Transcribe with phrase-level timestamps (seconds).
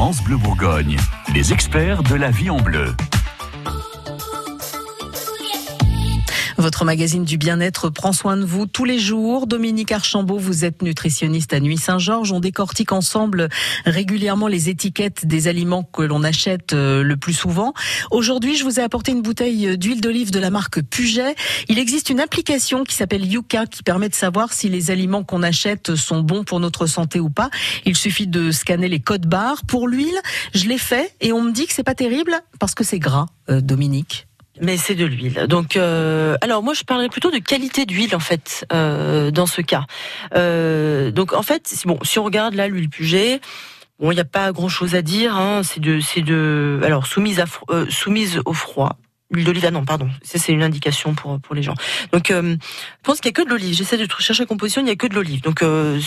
[0.00, 0.96] France Bleu Bourgogne,
[1.34, 2.94] les experts de la vie en bleu.
[6.60, 9.46] Votre magazine du bien-être prend soin de vous tous les jours.
[9.46, 12.32] Dominique Archambault, vous êtes nutritionniste à Nuit Saint-Georges.
[12.32, 13.48] On décortique ensemble
[13.86, 17.72] régulièrement les étiquettes des aliments que l'on achète euh, le plus souvent.
[18.10, 21.34] Aujourd'hui, je vous ai apporté une bouteille d'huile d'olive de la marque Puget.
[21.68, 25.42] Il existe une application qui s'appelle Yuka qui permet de savoir si les aliments qu'on
[25.42, 27.48] achète sont bons pour notre santé ou pas.
[27.86, 29.64] Il suffit de scanner les codes barres.
[29.64, 30.20] Pour l'huile,
[30.52, 33.28] je l'ai fait et on me dit que c'est pas terrible parce que c'est gras,
[33.48, 34.26] euh, Dominique.
[34.60, 35.46] Mais c'est de l'huile.
[35.48, 39.62] Donc, euh, alors moi, je parlerais plutôt de qualité d'huile en fait euh, dans ce
[39.62, 39.86] cas.
[40.34, 43.40] Euh, donc, en fait, bon, si on regarde là l'huile Puget,
[43.98, 45.34] bon, il n'y a pas grand chose à dire.
[45.36, 47.46] Hein, c'est de, c'est de, alors soumise à,
[47.88, 48.96] soumise au froid.
[49.32, 51.74] L'huile d'olive, ah non, pardon, c'est une indication pour pour les gens.
[52.12, 53.74] Donc, euh, je pense qu'il y a que de l'olive.
[53.76, 55.40] J'essaie de chercher la composition, il n'y a que de l'olive.
[55.42, 56.00] Donc, euh,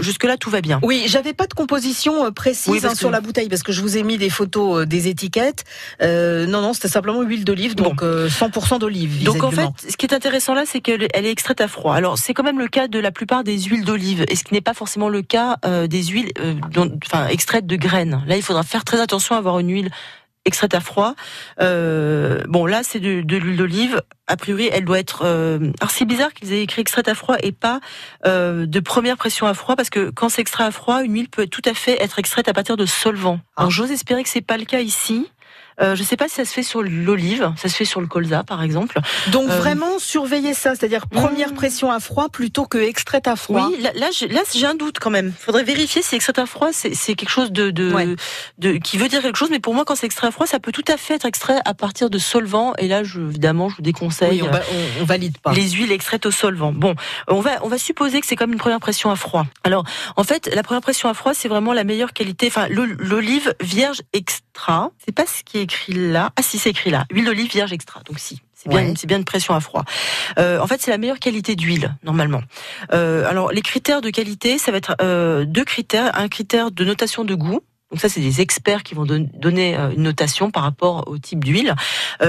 [0.00, 0.78] jusque là tout va bien.
[0.82, 3.96] Oui, j'avais pas de composition euh, précise hein, sur la bouteille parce que je vous
[3.96, 5.64] ai mis des photos des étiquettes.
[6.00, 9.24] non, non, c'était simplement huile d'olive, donc 100% d'olive.
[9.24, 11.94] Donc en fait, ce qui est intéressant là, c'est qu'elle est extraite à froid.
[11.94, 14.54] Alors c'est quand même le cas de la plupart des huiles d'olive, et ce qui
[14.54, 15.56] n'est pas forcément le cas
[15.88, 16.30] des huiles,
[17.04, 18.22] enfin extraites de graines.
[18.26, 19.90] Là, il faudra faire très attention à avoir une huile
[20.44, 21.14] extraite à froid.
[21.60, 24.02] Euh, bon, là, c'est de, l'huile d'olive.
[24.26, 25.22] A priori, elle doit être.
[25.24, 25.58] Euh...
[25.80, 27.80] Alors, c'est bizarre qu'ils aient écrit extraite à froid et pas
[28.26, 31.28] euh, de première pression à froid, parce que quand c'est extrait à froid, une huile
[31.28, 33.40] peut tout à fait être extraite à partir de solvant.
[33.56, 33.74] Alors, ah.
[33.74, 35.28] j'ose espérer que c'est pas le cas ici.
[35.80, 38.00] Euh, je ne sais pas si ça se fait sur l'olive, ça se fait sur
[38.00, 39.00] le colza par exemple.
[39.28, 41.54] Donc euh, vraiment surveiller ça, c'est-à-dire première hmm.
[41.54, 43.68] pression à froid plutôt que extraite à froid.
[43.70, 44.08] Oui, là, là
[44.54, 45.32] j'ai un doute quand même.
[45.38, 48.16] Faudrait vérifier si extrait à froid c'est quelque chose de, de,
[48.58, 50.60] de, qui veut dire quelque chose, mais pour moi quand c'est extrait à froid, ça
[50.60, 52.74] peut tout à fait être extrait à partir de solvant.
[52.78, 54.42] Et là, je, évidemment, je vous déconseille.
[54.42, 54.48] Oui,
[55.00, 55.52] on, valide pas.
[55.52, 56.72] Les huiles extraites au solvant.
[56.72, 56.94] Bon,
[57.28, 59.46] on va on va supposer que c'est comme une première pression à froid.
[59.64, 59.84] Alors
[60.16, 62.48] en fait, la première pression à froid, c'est vraiment la meilleure qualité.
[62.48, 64.90] Enfin, l'olive vierge extra.
[65.04, 66.32] C'est pas ce qui est écrit là.
[66.36, 67.04] Ah si, c'est écrit là.
[67.10, 68.00] Huile d'olive vierge extra.
[68.04, 68.42] Donc si.
[68.54, 69.84] C'est bien, c'est bien une pression à froid.
[70.38, 72.42] Euh, en fait, c'est la meilleure qualité d'huile normalement.
[72.92, 76.18] Euh, alors, les critères de qualité, ça va être euh, deux critères.
[76.18, 77.60] Un critère de notation de goût.
[77.90, 81.74] Donc ça, c'est des experts qui vont donner une notation par rapport au type d'huile.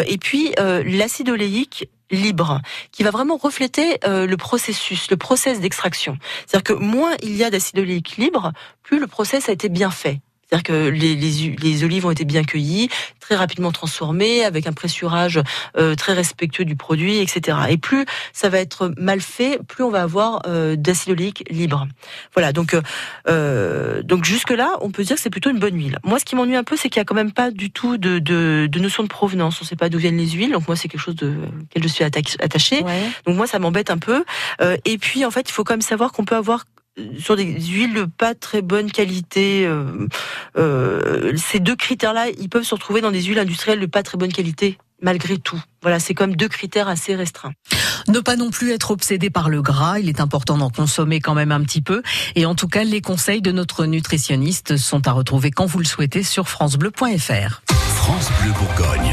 [0.07, 6.17] et puis l'acide oléique libre, qui va vraiment refléter le processus, le process d'extraction.
[6.47, 9.91] C'est-à-dire que moins il y a d'acide oléique libre, plus le process a été bien
[9.91, 10.21] fait.
[10.51, 12.89] C'est-à-dire que les, les, les, olives ont été bien cueillies,
[13.21, 15.39] très rapidement transformées, avec un pressurage
[15.77, 17.57] euh, très respectueux du produit, etc.
[17.69, 21.87] Et plus ça va être mal fait, plus on va avoir euh, d'acide oléique libre.
[22.33, 22.75] Voilà, donc
[23.29, 25.99] euh, donc jusque là, on peut dire que c'est plutôt une bonne huile.
[26.03, 27.97] Moi, ce qui m'ennuie un peu, c'est qu'il y a quand même pas du tout
[27.97, 29.61] de, de, de notion de provenance.
[29.61, 31.31] On ne sait pas d'où viennent les huiles, donc moi c'est quelque chose de
[31.63, 32.83] auquel je suis attachée.
[33.25, 34.23] Donc moi, ça m'embête un peu.
[34.61, 36.65] Euh, et puis en fait, il faut quand même savoir qu'on peut avoir
[37.19, 39.65] sur des huiles de pas très bonne qualité.
[39.65, 40.07] Euh,
[40.57, 44.17] euh, ces deux critères-là, ils peuvent se retrouver dans des huiles industrielles de pas très
[44.17, 45.61] bonne qualité, malgré tout.
[45.81, 47.53] Voilà, c'est comme deux critères assez restreints.
[48.07, 51.33] Ne pas non plus être obsédé par le gras, il est important d'en consommer quand
[51.33, 52.01] même un petit peu.
[52.35, 55.85] Et en tout cas, les conseils de notre nutritionniste sont à retrouver quand vous le
[55.85, 57.61] souhaitez sur francebleu.fr.
[57.95, 59.11] France Bleu Bourgogne.